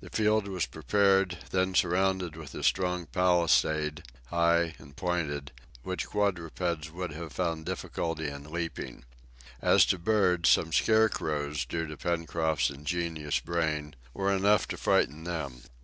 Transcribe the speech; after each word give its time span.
The 0.00 0.10
field 0.10 0.48
was 0.48 0.66
prepared, 0.66 1.38
then 1.52 1.72
surrounded 1.76 2.34
with 2.34 2.52
a 2.52 2.64
strong 2.64 3.06
palisade, 3.06 4.02
high 4.26 4.74
and 4.80 4.96
pointed, 4.96 5.52
which 5.84 6.08
quadrupeds 6.08 6.90
would 6.90 7.12
have 7.12 7.32
found 7.32 7.64
difficulty 7.64 8.26
in 8.26 8.50
leaping. 8.50 9.04
As 9.60 9.86
to 9.86 9.98
birds, 10.00 10.48
some 10.48 10.72
scarecrows, 10.72 11.64
due 11.64 11.86
to 11.86 11.96
Pencroft's 11.96 12.70
ingenious 12.70 13.38
brain, 13.38 13.94
were 14.12 14.32
enough 14.34 14.66
to 14.66 14.76
frighten 14.76 15.22
them. 15.22 15.62